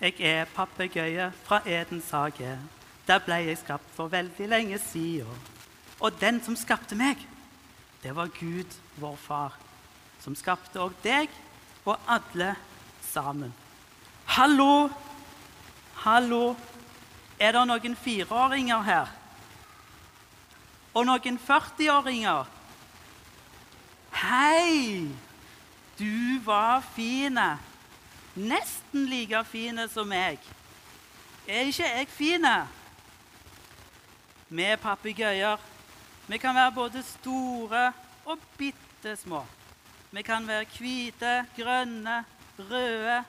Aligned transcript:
Jeg 0.00 0.14
er 0.20 0.44
papegøye 0.54 1.32
fra 1.44 1.58
Edens 1.66 2.10
hage. 2.10 2.58
Der 3.06 3.18
ble 3.18 3.34
jeg 3.34 3.58
skapt 3.58 3.88
for 3.96 4.06
veldig 4.06 4.46
lenge 4.48 4.78
siden. 4.78 5.40
Og 6.00 6.20
den 6.20 6.38
som 6.44 6.56
skapte 6.56 6.94
meg, 6.94 7.18
det 8.02 8.14
var 8.14 8.30
Gud, 8.38 8.78
vår 8.96 9.16
far, 9.18 9.56
som 10.22 10.36
skapte 10.38 10.78
òg 10.78 10.94
deg 11.02 11.32
og 11.84 11.98
alle 12.06 12.54
sammen. 13.02 13.50
Hallo! 14.38 14.88
Hallo! 16.04 16.54
Er 17.40 17.56
det 17.58 17.66
noen 17.66 17.96
fireåringer 17.98 18.82
her? 18.86 19.10
Og 20.94 21.06
noen 21.10 21.38
40-åringer? 21.42 22.46
Hei! 24.22 25.08
Du 25.98 26.38
var 26.46 26.86
fin. 26.94 27.38
Nesten 28.38 29.08
like 29.10 29.44
fine 29.50 29.88
som 29.90 30.06
meg. 30.06 30.38
Er 31.48 31.66
ikke 31.66 31.88
jeg 31.88 32.08
fin? 32.12 32.46
Vi 34.48 34.62
er 34.62 34.76
papegøyer. 34.78 35.58
Vi 36.28 36.38
kan 36.38 36.54
være 36.54 36.72
både 36.72 37.02
store 37.02 37.92
og 38.24 38.38
bitte 38.58 39.16
små. 39.16 39.42
Vi 40.10 40.22
kan 40.22 40.46
være 40.46 40.68
hvite, 40.78 41.46
grønne, 41.56 42.24
røde, 42.58 43.24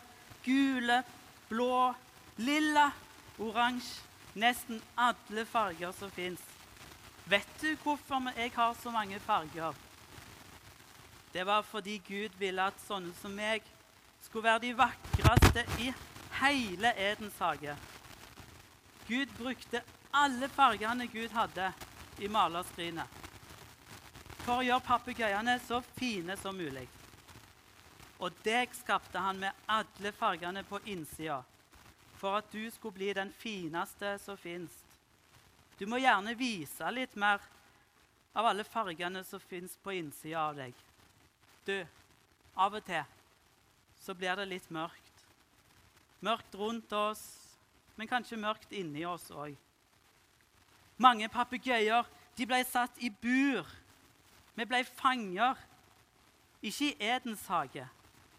gule, 0.45 1.03
blå, 1.49 1.93
lilla, 2.37 2.91
oransje. 3.39 4.05
Nesten 4.35 4.77
alle 4.98 5.45
farger 5.45 5.91
som 5.91 6.12
fins. 6.12 6.39
Vet 7.26 7.49
du 7.62 7.73
hvorfor 7.81 8.29
jeg 8.37 8.51
har 8.55 8.77
så 8.84 8.91
mange 8.91 9.20
farger? 9.20 9.73
Det 11.34 11.45
var 11.45 11.62
fordi 11.62 11.98
Gud 12.07 12.37
ville 12.37 12.62
at 12.62 12.77
sånne 12.87 13.13
som 13.21 13.34
meg 13.34 13.65
skulle 14.21 14.43
være 14.43 14.59
de 14.59 14.73
vakreste 14.77 15.65
i 15.79 15.93
hele 16.41 16.93
Edens 16.97 17.37
hage. 17.39 17.77
Gud 19.07 19.27
brukte 19.37 19.81
alle 20.13 20.49
fargene 20.49 21.07
Gud 21.07 21.29
hadde 21.29 21.71
i 22.20 22.27
malerskrinet 22.27 23.17
for 24.43 24.59
å 24.59 24.65
gjøre 24.65 24.85
papegøyene 24.85 25.59
så 25.61 25.81
fine 25.98 26.37
som 26.41 26.57
mulig. 26.57 26.87
Og 28.20 28.35
deg 28.43 28.73
skapte 28.76 29.21
han 29.21 29.39
med 29.39 29.67
alle 29.70 30.11
fargene 30.11 30.63
på 30.67 30.81
innsida 30.91 31.43
for 32.20 32.39
at 32.41 32.49
du 32.51 32.65
skulle 32.71 32.98
bli 32.98 33.13
den 33.15 33.31
fineste 33.31 34.17
som 34.20 34.37
fins. 34.37 34.73
Du 35.79 35.85
må 35.87 36.01
gjerne 36.01 36.33
vise 36.35 36.89
litt 36.91 37.15
mer 37.15 37.39
av 38.35 38.49
alle 38.49 38.65
fargene 38.67 39.23
som 39.23 39.39
fins 39.39 39.77
på 39.83 39.95
innsida 39.95 40.41
av 40.49 40.57
deg. 40.59 40.73
Du, 41.65 41.77
av 42.59 42.76
og 42.76 42.83
til 42.85 43.18
så 43.99 44.15
blir 44.15 44.35
det 44.39 44.47
litt 44.49 44.69
mørkt. 44.71 45.25
Mørkt 46.25 46.55
rundt 46.55 46.93
oss, 46.93 47.23
men 47.95 48.07
kanskje 48.07 48.39
mørkt 48.39 48.71
inni 48.75 49.05
oss 49.07 49.29
òg. 49.31 49.55
Mange 50.99 51.29
papegøyer 51.31 52.07
ble 52.47 52.59
satt 52.67 52.99
i 53.03 53.09
bur. 53.09 53.67
Vi 54.55 54.65
ble 54.67 54.83
fanger. 54.83 55.59
Ikke 56.61 56.89
i 56.89 57.07
Edens 57.07 57.45
hage, 57.47 57.85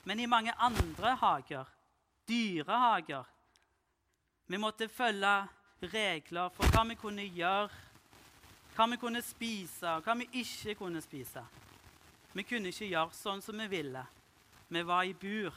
men 0.04 0.20
i 0.20 0.28
mange 0.28 0.52
andre 0.60 1.14
hager. 1.16 1.68
Dyrehager. 2.28 3.24
Vi 4.46 4.58
måtte 4.60 4.88
følge 4.88 5.48
regler 5.80 6.52
for 6.52 6.68
hva 6.68 6.84
vi 6.90 6.98
kunne 7.00 7.24
gjøre, 7.24 7.70
hva 8.76 8.86
vi 8.92 8.98
kunne 9.00 9.22
spise, 9.24 9.88
og 9.88 10.04
hva 10.04 10.18
vi 10.20 10.28
ikke 10.42 10.74
kunne 10.82 11.00
spise. 11.00 11.42
Vi 12.32 12.44
kunne 12.44 12.68
ikke 12.68 12.90
gjøre 12.90 13.16
sånn 13.16 13.40
som 13.42 13.56
vi 13.64 13.70
ville. 13.72 14.04
Vi 14.70 14.86
var 14.86 15.02
i 15.02 15.12
bur. 15.12 15.54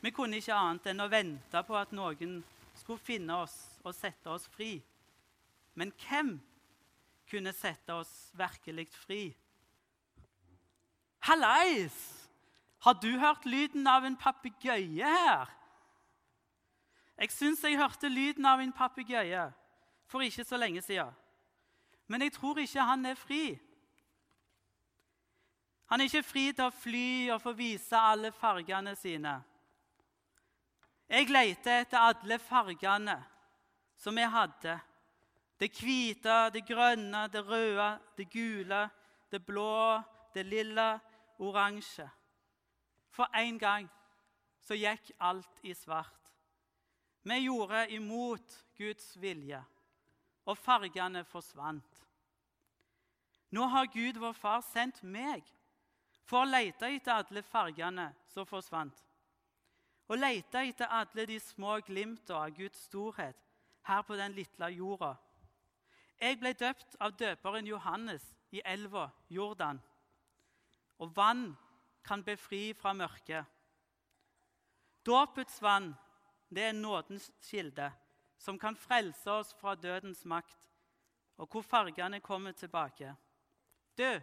Vi 0.00 0.10
kunne 0.12 0.36
ikke 0.36 0.52
annet 0.52 0.90
enn 0.90 1.00
å 1.00 1.08
vente 1.08 1.62
på 1.64 1.76
at 1.80 1.94
noen 1.96 2.42
skulle 2.76 3.00
finne 3.00 3.38
oss 3.40 3.54
og 3.80 3.94
sette 3.96 4.28
oss 4.28 4.44
fri. 4.52 4.74
Men 5.74 5.94
hvem 6.04 6.34
kunne 7.30 7.54
sette 7.56 7.96
oss 7.96 8.12
virkelig 8.36 8.90
fri? 9.06 9.22
Hallais! 11.24 11.96
Har 12.84 12.98
du 13.00 13.14
hørt 13.16 13.46
lyden 13.48 13.86
av 13.88 14.04
en 14.04 14.16
papegøye 14.20 15.08
her? 15.08 15.48
Jeg 17.16 17.30
syns 17.32 17.62
jeg 17.64 17.78
hørte 17.80 18.10
lyden 18.12 18.44
av 18.44 18.60
en 18.60 18.74
papegøye 18.76 19.46
for 20.12 20.20
ikke 20.20 20.44
så 20.44 20.60
lenge 20.60 20.82
siden. 20.84 21.14
Men 22.12 22.26
jeg 22.26 22.34
tror 22.36 22.60
ikke 22.60 22.84
han 22.84 23.06
er 23.08 23.16
fri. 23.16 23.54
Han 25.86 26.00
er 26.00 26.08
ikke 26.08 26.24
fri 26.26 26.44
til 26.52 26.66
å 26.66 26.74
fly 26.74 27.08
og 27.34 27.42
få 27.44 27.52
vise 27.58 27.98
alle 27.98 28.32
fargene 28.32 28.94
sine. 28.96 29.34
Jeg 31.08 31.28
leter 31.28 31.82
etter 31.82 32.00
alle 32.00 32.38
fargene 32.40 33.18
som 34.00 34.16
jeg 34.18 34.32
hadde. 34.32 34.78
Det 35.60 35.70
hvite, 35.78 36.50
det 36.54 36.64
grønne, 36.66 37.28
det 37.30 37.44
røde, 37.46 37.90
det 38.16 38.26
gule, 38.32 38.88
det 39.30 39.44
blå, 39.44 40.00
det 40.34 40.46
lilla, 40.46 40.98
oransje. 41.38 42.08
For 43.14 43.30
en 43.36 43.58
gang 43.58 43.88
så 44.64 44.74
gikk 44.74 45.12
alt 45.20 45.62
i 45.62 45.74
svart. 45.76 46.20
Vi 47.24 47.38
gjorde 47.44 47.86
imot 47.94 48.56
Guds 48.76 49.14
vilje, 49.20 49.60
og 50.44 50.58
fargene 50.58 51.22
forsvant. 51.24 52.00
Nå 53.54 53.68
har 53.70 53.86
Gud, 53.92 54.18
vår 54.18 54.34
far, 54.36 54.64
sendt 54.66 55.00
meg 55.06 55.44
for 56.24 56.42
å 56.42 56.48
lete 56.48 56.88
etter 56.88 57.18
alle 57.18 57.42
fargene 57.44 58.08
som 58.32 58.46
forsvant. 58.48 58.96
Og 60.08 60.20
lete 60.20 60.62
etter 60.68 60.90
alle 60.92 61.26
de 61.28 61.38
små 61.40 61.78
glimtene 61.84 62.38
av 62.38 62.56
Guds 62.56 62.86
storhet 62.88 63.38
her 63.88 64.02
på 64.02 64.16
den 64.16 64.32
lille 64.36 64.70
jorda. 64.76 65.14
Jeg 66.20 66.38
ble 66.40 66.52
døpt 66.56 66.96
av 67.00 67.16
døperen 67.18 67.66
Johannes 67.66 68.24
i 68.54 68.62
elva 68.64 69.08
Jordan. 69.28 69.80
Og 71.02 71.10
vann 71.16 71.50
kan 72.04 72.22
befri 72.24 72.72
fra 72.78 72.92
mørket. 72.94 73.44
Dåpets 75.04 75.60
vann 75.62 75.92
det 76.54 76.62
er 76.62 76.72
nådens 76.72 77.30
kilde, 77.42 77.90
som 78.38 78.58
kan 78.58 78.76
frelse 78.76 79.30
oss 79.30 79.54
fra 79.58 79.74
dødens 79.74 80.24
makt, 80.24 80.70
og 81.36 81.48
hvor 81.50 81.62
fargene 81.62 82.20
kommer 82.20 82.52
tilbake. 82.52 83.14
Død, 83.98 84.20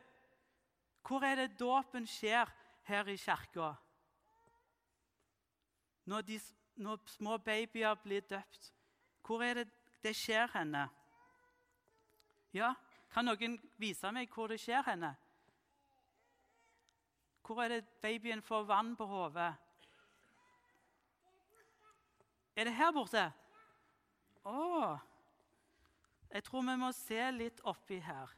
hvor 1.07 1.23
er 1.25 1.35
det 1.35 1.59
dåpen 1.59 2.07
skjer 2.07 2.49
her 2.87 3.07
i 3.07 3.17
kirka? 3.17 3.73
Når, 6.05 6.23
når 6.75 7.01
små 7.07 7.37
babyer 7.37 7.95
blir 8.03 8.21
døpt, 8.21 8.73
hvor 9.25 9.43
er 9.43 9.53
det 9.53 9.67
det 10.03 10.15
skjer 10.17 10.49
henne? 10.53 10.87
Ja, 12.53 12.73
kan 13.13 13.27
noen 13.27 13.59
vise 13.79 14.11
meg 14.11 14.31
hvor 14.33 14.51
det 14.51 14.59
skjer 14.61 14.83
henne? 14.87 15.13
Hvor 17.45 17.61
er 17.63 17.75
det 17.75 18.01
babyen 18.01 18.41
får 18.41 18.63
vann 18.63 18.95
på 18.95 19.05
hodet? 19.05 19.53
Er 22.55 22.67
det 22.67 22.75
her 22.75 22.91
borte? 22.91 23.23
Å! 24.45 24.97
Jeg 26.31 26.43
tror 26.47 26.63
vi 26.67 26.75
må 26.79 26.91
se 26.95 27.31
litt 27.35 27.59
oppi 27.67 27.99
her. 28.03 28.31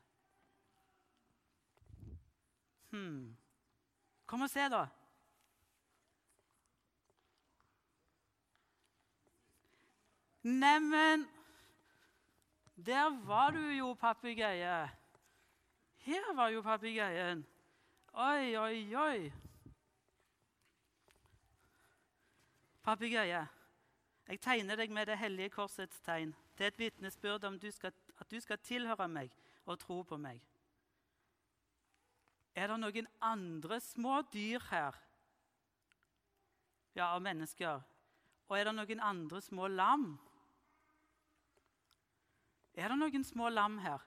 Hmm. 2.93 3.37
Kom 4.25 4.41
og 4.41 4.49
se, 4.49 4.67
da. 4.69 4.85
Neimen 10.43 11.25
Der 12.75 13.25
var 13.25 13.49
du 13.51 13.59
jo, 13.59 13.93
papegøye. 13.93 14.89
Her 15.97 16.35
var 16.35 16.47
jo 16.47 16.61
papegøyen. 16.61 17.45
Oi, 18.13 18.55
oi, 18.55 18.95
oi. 18.95 19.31
Papegøye, 22.83 23.47
jeg 24.27 24.39
tegner 24.41 24.75
deg 24.75 24.91
med 24.91 25.05
det 25.05 25.17
hellige 25.17 25.49
korsets 25.49 26.01
tegn. 26.01 26.35
Det 26.57 26.63
er 26.63 26.67
et 26.67 26.79
vitnesbyrd 26.79 27.43
om 27.43 27.59
du 27.59 27.71
skal, 27.71 27.93
at 28.19 28.31
du 28.31 28.39
skal 28.39 28.57
tilhøre 28.57 29.07
meg 29.07 29.31
og 29.65 29.79
tro 29.79 30.01
på 30.01 30.17
meg. 30.17 30.41
Er 32.55 32.69
det 32.69 32.77
noen 32.79 33.07
andre 33.21 33.79
små 33.81 34.21
dyr 34.33 34.61
her? 34.69 34.97
Ja, 36.93 37.09
av 37.15 37.21
mennesker. 37.25 37.81
Og 38.49 38.57
er 38.57 38.69
det 38.69 38.75
noen 38.77 39.01
andre 39.01 39.41
små 39.41 39.67
lam? 39.71 40.11
Er 42.77 42.89
det 42.89 42.97
noen 42.97 43.25
små 43.25 43.49
lam 43.49 43.79
her? 43.81 44.01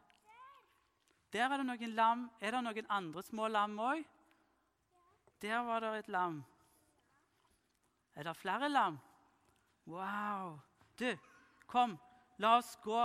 Der 1.34 1.50
er 1.50 1.58
det 1.58 1.66
noen 1.66 1.96
lam. 1.98 2.28
Er 2.40 2.54
det 2.54 2.62
noen 2.62 2.90
andre 2.90 3.22
små 3.22 3.48
lam 3.50 3.74
òg? 3.82 4.04
Der 5.42 5.58
var 5.66 5.82
det 5.82 5.92
et 5.98 6.08
lam. 6.08 6.44
Er 8.14 8.24
det 8.24 8.36
flere 8.36 8.68
lam? 8.68 9.00
Wow! 9.86 10.58
Du, 10.98 11.10
kom, 11.66 11.98
la 12.38 12.56
oss 12.56 12.76
gå, 12.82 13.02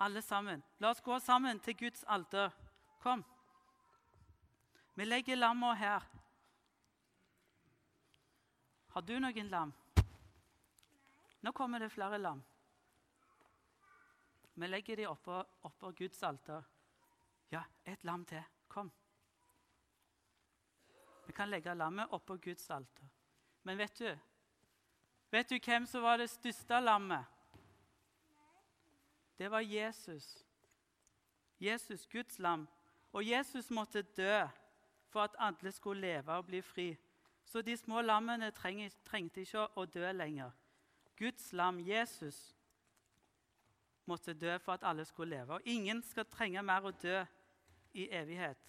alle 0.00 0.22
sammen. 0.22 0.62
La 0.80 0.90
oss 0.90 1.02
gå 1.04 1.18
sammen 1.18 1.60
til 1.60 1.76
Guds 1.76 2.04
alter. 2.08 2.54
Kom. 3.02 3.24
Vi 4.98 5.04
legger 5.04 5.36
lamma 5.36 5.74
her. 5.74 6.02
Har 8.88 9.02
du 9.02 9.12
noen 9.22 9.48
lam? 9.48 9.72
Nå 11.40 11.52
kommer 11.52 11.78
det 11.78 11.92
flere 11.94 12.18
lam. 12.18 12.42
Vi 14.54 14.68
legger 14.68 14.96
dem 14.96 15.12
oppå, 15.12 15.38
oppå 15.70 15.92
Guds 15.92 16.22
alter. 16.22 16.66
Ja, 17.54 17.62
et 17.84 18.02
lam 18.02 18.24
til. 18.26 18.42
Kom. 18.66 18.90
Vi 21.26 21.32
kan 21.32 21.54
legge 21.54 21.78
lammet 21.78 22.10
oppå 22.10 22.36
Guds 22.36 22.70
alter. 22.70 23.06
Men 23.62 23.78
vet 23.78 23.96
du 24.02 24.18
Vet 25.30 25.48
du 25.48 25.60
hvem 25.60 25.86
som 25.86 26.02
var 26.02 26.18
det 26.18 26.32
største 26.34 26.82
lammet? 26.82 27.22
Det 29.38 29.48
var 29.48 29.60
Jesus. 29.60 30.44
Jesus, 31.58 32.06
Guds 32.06 32.38
lam. 32.38 32.66
Og 33.12 33.22
Jesus 33.22 33.70
måtte 33.70 34.02
dø 34.02 34.48
for 35.08 35.24
at 35.24 35.36
alle 35.38 35.72
skulle 35.72 36.00
leve 36.00 36.32
og 36.32 36.46
bli 36.46 36.60
fri. 36.62 36.96
Så 37.44 37.62
de 37.62 37.76
små 37.76 38.02
lammene 38.04 38.50
trengte 38.50 39.40
ikke 39.40 39.66
å 39.76 39.84
dø 39.88 40.12
lenger. 40.12 40.52
Guds 41.18 41.52
lam, 41.52 41.80
Jesus, 41.80 42.54
måtte 44.06 44.34
dø 44.34 44.58
for 44.58 44.76
at 44.76 44.84
alle 44.84 45.04
skulle 45.04 45.36
leve. 45.36 45.54
Og 45.54 45.60
ingen 45.64 46.02
skal 46.02 46.28
trenge 46.28 46.62
mer 46.62 46.84
å 46.88 46.94
dø 47.02 47.22
i 47.92 48.08
evighet 48.12 48.64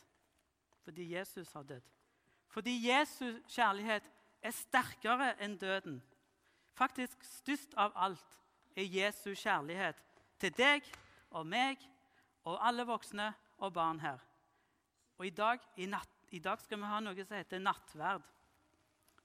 fordi 0.90 1.12
Jesus 1.12 1.52
har 1.54 1.64
dødd. 1.64 1.86
Fordi 2.50 2.72
Jesus 2.88 3.36
kjærlighet 3.54 4.08
er 4.42 4.54
sterkere 4.56 5.36
enn 5.44 5.58
døden. 5.62 6.00
Faktisk 6.74 7.22
størst 7.28 7.76
av 7.78 7.94
alt 7.96 8.40
er 8.74 8.88
Jesu 8.90 9.36
kjærlighet 9.36 10.00
til 10.42 10.56
deg 10.58 10.88
og 11.30 11.46
meg 11.46 11.84
og 12.48 12.58
alle 12.66 12.88
voksne 12.90 13.28
og 13.60 13.74
barn 13.76 14.00
her. 14.02 14.18
Og 15.20 15.28
i 15.28 15.34
dag, 15.36 15.62
i, 15.78 15.86
natt, 15.86 16.19
i 16.32 16.40
dag 16.40 16.62
skal 16.62 16.78
vi 16.78 16.90
ha 16.90 17.00
noe 17.02 17.26
som 17.26 17.38
heter 17.38 17.62
nattverd. 17.62 18.26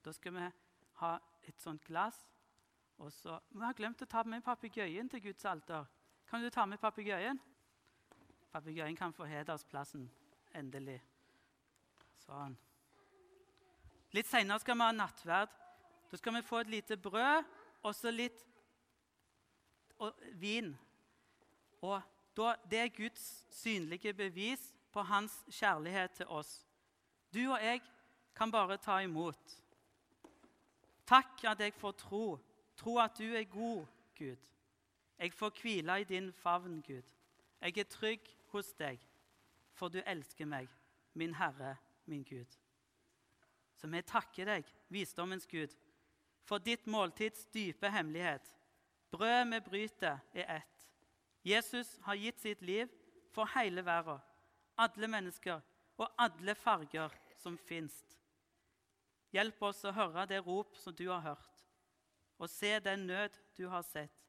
Da 0.04 0.12
skal 0.12 0.34
vi 0.36 0.46
ha 1.00 1.10
et 1.44 1.60
sånt 1.60 1.84
glass. 1.84 2.16
Og 2.98 3.12
så, 3.12 3.40
Vi 3.50 3.60
har 3.60 3.74
glemt 3.74 4.02
å 4.02 4.06
ta 4.06 4.22
med 4.24 4.44
papegøyen 4.44 5.08
til 5.08 5.20
Guds 5.20 5.44
alter. 5.44 5.84
Kan 6.26 6.42
du 6.42 6.50
ta 6.50 6.64
med 6.66 6.80
papegøyen? 6.80 7.40
Papegøyen 8.52 8.96
kan 8.96 9.12
få 9.12 9.24
hedersplassen. 9.24 10.08
Endelig. 10.54 11.00
Sånn. 12.24 12.56
Litt 14.14 14.30
seinere 14.30 14.62
skal 14.62 14.78
vi 14.78 14.86
ha 14.86 14.92
nattverd. 14.94 15.50
Da 16.10 16.16
skal 16.16 16.36
vi 16.36 16.42
få 16.46 16.62
et 16.62 16.70
lite 16.70 16.96
brød 16.96 17.44
og 17.82 17.94
så 17.94 18.12
litt 18.14 18.44
og 19.98 20.14
vin. 20.40 20.76
Og 21.82 22.00
da, 22.36 22.54
Det 22.70 22.78
er 22.78 22.88
Guds 22.94 23.46
synlige 23.50 24.14
bevis 24.14 24.72
på 24.92 25.02
hans 25.02 25.44
kjærlighet 25.50 26.10
til 26.10 26.26
oss. 26.26 26.64
Du 27.34 27.50
og 27.50 27.58
jeg 27.64 27.80
kan 28.36 28.50
bare 28.50 28.76
ta 28.76 29.00
imot. 29.02 29.56
Takk 31.06 31.44
at 31.50 31.60
jeg 31.60 31.74
får 31.74 31.92
tro. 31.92 32.38
Tro 32.76 32.98
at 32.98 33.18
du 33.18 33.34
er 33.34 33.44
god, 33.44 33.86
Gud. 34.18 34.50
Jeg 35.18 35.32
får 35.32 35.50
hvile 35.62 36.00
i 36.00 36.04
din 36.04 36.32
favn, 36.32 36.82
Gud. 36.86 37.02
Jeg 37.60 37.78
er 37.78 37.84
trygg 37.84 38.28
hos 38.52 38.72
deg, 38.78 39.00
for 39.74 39.88
du 39.88 39.98
elsker 40.06 40.46
meg, 40.46 40.68
min 41.14 41.34
Herre, 41.34 41.76
min 42.06 42.22
Gud. 42.22 42.58
Så 43.76 43.88
vi 43.90 44.02
takker 44.02 44.44
deg, 44.44 44.70
visdommens 44.88 45.46
Gud, 45.46 45.74
for 46.44 46.58
ditt 46.58 46.86
måltids 46.86 47.46
dype 47.54 47.90
hemmelighet. 47.90 48.56
Brød 49.10 49.50
vi 49.50 49.60
bryter, 49.60 50.18
er 50.34 50.56
ett. 50.56 50.90
Jesus 51.44 51.98
har 52.02 52.14
gitt 52.14 52.40
sitt 52.40 52.62
liv 52.62 52.88
for 53.32 53.48
hele 53.58 53.84
verden, 53.84 54.18
alle 54.78 55.08
mennesker 55.08 55.60
og 55.96 56.10
alle 56.18 56.54
farger 56.54 57.12
som 57.36 57.56
fins. 57.58 57.94
Hjelp 59.34 59.62
oss 59.66 59.82
å 59.84 59.92
høre 59.94 60.26
det 60.30 60.40
rop 60.46 60.76
som 60.78 60.94
du 60.94 61.08
har 61.10 61.22
hørt, 61.24 61.64
og 62.38 62.50
se 62.50 62.76
den 62.82 63.06
nød 63.08 63.36
du 63.58 63.66
har 63.70 63.82
sett, 63.86 64.24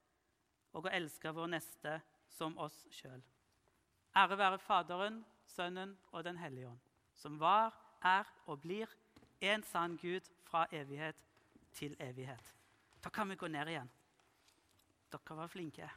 og 0.74 0.88
å 0.88 0.94
elske 0.94 1.32
vår 1.32 1.52
neste 1.54 2.00
som 2.36 2.58
oss 2.62 2.82
sjøl. 2.92 3.22
Ære 4.16 4.38
være 4.40 4.60
Faderen, 4.64 5.24
Sønnen 5.46 5.94
og 6.12 6.24
Den 6.26 6.38
hellige 6.42 6.72
ånd, 6.72 6.82
som 7.16 7.38
var, 7.40 7.76
er 8.02 8.26
og 8.46 8.62
blir 8.64 8.90
en 9.42 9.64
sann 9.64 9.98
Gud 10.02 10.26
fra 10.48 10.66
evighet 10.72 11.22
til 11.76 11.96
evighet. 12.00 12.56
Da 13.04 13.10
kan 13.10 13.30
vi 13.30 13.38
gå 13.38 13.48
ned 13.48 13.70
igjen. 13.70 13.90
Dere 15.12 15.38
var 15.38 15.52
flinke. 15.52 15.90